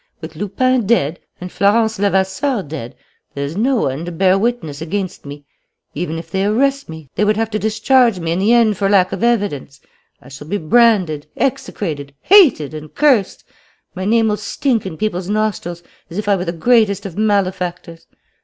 With 0.19 0.35
Lupin 0.35 0.87
dead, 0.87 1.19
and 1.39 1.51
Florence 1.51 1.99
Levasseur 1.99 2.63
dead, 2.63 2.95
there's 3.35 3.55
no 3.55 3.75
one 3.75 4.03
to 4.05 4.11
bear 4.11 4.35
witness 4.35 4.81
against 4.81 5.27
me. 5.27 5.45
Even 5.93 6.17
if 6.17 6.31
they 6.31 6.43
arrested 6.43 6.89
me, 6.89 7.11
they 7.13 7.23
would 7.23 7.37
have 7.37 7.51
to 7.51 7.59
discharge 7.59 8.19
me 8.19 8.31
in 8.31 8.39
the 8.39 8.51
end 8.51 8.77
for 8.77 8.89
lack 8.89 9.11
of 9.11 9.23
evidence. 9.23 9.79
I 10.19 10.29
shall 10.29 10.47
be 10.47 10.57
branded, 10.57 11.27
execrated, 11.37 12.15
hated, 12.21 12.73
and 12.73 12.91
cursed; 12.95 13.43
my 13.93 14.05
name 14.05 14.29
will 14.29 14.37
stink 14.37 14.87
in 14.87 14.97
people's 14.97 15.29
nostrils, 15.29 15.83
as 16.09 16.17
if 16.17 16.27
I 16.27 16.35
were 16.35 16.45
the 16.45 16.51
greatest 16.51 17.05
of 17.05 17.15
malefactors. 17.15 18.07